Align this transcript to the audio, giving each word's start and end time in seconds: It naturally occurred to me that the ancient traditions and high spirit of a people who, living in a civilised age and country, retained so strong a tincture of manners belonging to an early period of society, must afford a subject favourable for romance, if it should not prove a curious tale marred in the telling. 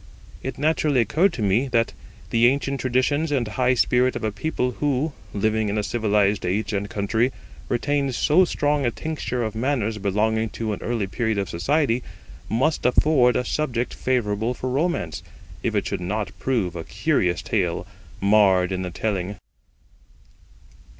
It 0.41 0.57
naturally 0.57 0.99
occurred 0.99 1.31
to 1.33 1.43
me 1.43 1.67
that 1.67 1.93
the 2.31 2.47
ancient 2.47 2.79
traditions 2.81 3.31
and 3.31 3.47
high 3.47 3.75
spirit 3.75 4.15
of 4.15 4.23
a 4.23 4.31
people 4.31 4.71
who, 4.79 5.13
living 5.31 5.69
in 5.69 5.77
a 5.77 5.83
civilised 5.83 6.43
age 6.43 6.73
and 6.73 6.89
country, 6.89 7.31
retained 7.69 8.15
so 8.15 8.43
strong 8.43 8.83
a 8.83 8.89
tincture 8.89 9.43
of 9.43 9.53
manners 9.53 9.99
belonging 9.99 10.49
to 10.57 10.73
an 10.73 10.81
early 10.81 11.05
period 11.05 11.37
of 11.37 11.49
society, 11.51 12.01
must 12.49 12.83
afford 12.83 13.35
a 13.35 13.45
subject 13.45 13.93
favourable 13.93 14.55
for 14.55 14.71
romance, 14.71 15.21
if 15.61 15.75
it 15.75 15.85
should 15.85 16.01
not 16.01 16.31
prove 16.39 16.75
a 16.75 16.83
curious 16.83 17.43
tale 17.43 17.85
marred 18.19 18.71
in 18.71 18.81
the 18.81 18.89
telling. 18.89 19.35